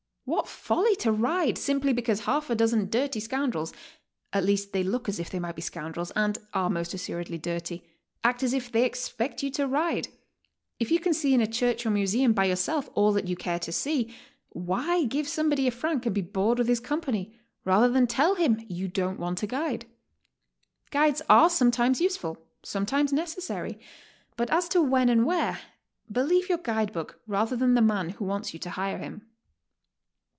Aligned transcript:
What 0.23 0.47
folly 0.47 0.95
to 0.97 1.11
ride 1.11 1.57
simply 1.57 1.91
because 1.91 2.21
half 2.21 2.49
a 2.49 2.55
dozen 2.55 2.89
dirty 2.89 3.19
scoundrels,— 3.19 3.73
at 4.33 4.45
least, 4.45 4.71
they 4.71 4.81
look 4.81 5.09
as 5.09 5.19
if 5.19 5.29
they 5.29 5.39
might 5.39 5.57
be 5.57 5.61
scoundrels, 5.61 6.11
and 6.11 6.37
are 6.53 6.69
most 6.69 6.93
assuredly 6.93 7.37
dirty,— 7.37 7.83
act 8.23 8.41
as 8.41 8.53
if 8.53 8.71
they 8.71 8.85
expected 8.85 9.43
you 9.47 9.51
to 9.53 9.67
ride! 9.67 10.07
If 10.79 10.89
you 10.89 11.01
can 11.01 11.13
see 11.13 11.33
in 11.33 11.41
a 11.41 11.47
church 11.47 11.85
or 11.85 11.89
museum 11.89 12.31
by 12.31 12.45
yourself 12.45 12.89
all 12.93 13.11
that 13.11 13.27
you 13.27 13.35
care 13.35 13.59
to 13.59 13.73
see, 13.73 14.15
why 14.51 15.03
give 15.03 15.27
some 15.27 15.49
body 15.49 15.67
a 15.67 15.71
franc 15.71 16.05
and 16.05 16.15
be 16.15 16.21
bored 16.21 16.59
with 16.59 16.69
his 16.69 16.79
company, 16.79 17.35
rather 17.65 17.89
than 17.89 18.07
tell 18.07 18.35
him 18.35 18.63
you 18.69 18.87
don't 18.87 19.19
want 19.19 19.43
a 19.43 19.47
guide? 19.47 19.85
Guides 20.91 21.21
are 21.27 21.49
sometimes 21.49 21.99
use 21.99 22.15
ful, 22.15 22.37
sometimes 22.63 23.11
necessary, 23.11 23.77
but 24.37 24.49
as 24.49 24.69
to 24.69 24.81
when 24.81 25.09
and 25.09 25.25
where, 25.25 25.59
believe 26.09 26.47
your 26.47 26.59
guide 26.59 26.93
book 26.93 27.19
rather 27.27 27.57
than 27.57 27.73
the 27.73 27.81
man 27.81 28.11
who 28.11 28.23
wants 28.23 28.53
you 28.53 28.59
to 28.61 28.69
hire 28.69 28.99
him. 28.99 29.27